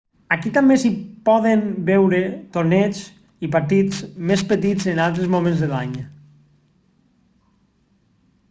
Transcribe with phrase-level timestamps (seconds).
[0.35, 0.89] aquí també s'hi
[1.27, 2.21] poden veure
[2.57, 3.03] torneigs
[3.47, 5.95] i partits més petits en altres moments de l'any